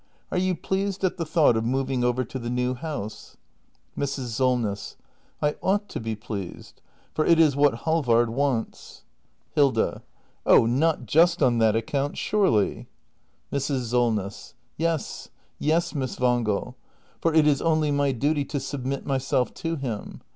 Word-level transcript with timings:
]Are 0.31 0.37
you 0.39 0.55
pleased 0.55 1.03
at 1.03 1.17
the 1.17 1.27
thought 1.27 1.55
of 1.55 1.63
moving 1.63 2.03
over 2.03 2.23
to 2.23 2.39
the 2.39 2.49
new 2.49 2.73
house? 2.73 3.37
Mrs. 3.95 4.29
Solness. 4.29 4.95
I 5.43 5.57
ought 5.61 5.89
to 5.89 5.99
be 5.99 6.15
pleased; 6.15 6.81
for 7.13 7.23
it 7.23 7.37
is 7.39 7.55
what 7.55 7.81
Halvard 7.85 8.31
wants 8.31 9.03
act 9.51 9.57
in] 9.59 9.61
THE 9.61 9.67
MASTER 9.67 9.75
BUILDER 9.75 10.03
391 10.45 10.57
Hilda. 10.57 10.57
Oh, 10.57 10.77
not 10.97 11.05
just 11.05 11.43
on 11.43 11.57
that 11.59 11.75
account, 11.75 12.17
surely. 12.17 12.87
Mrs. 13.53 13.91
Solness. 13.91 14.55
Yes, 14.75 15.29
yes, 15.59 15.93
Miss 15.93 16.19
Wangel; 16.19 16.73
for 17.21 17.31
it 17.35 17.45
is 17.45 17.61
only 17.61 17.91
my 17.91 18.11
duty 18.11 18.43
to 18.43 18.59
sub 18.59 18.83
mit 18.83 19.05
myself 19.05 19.53
to 19.53 19.75
him. 19.75 20.21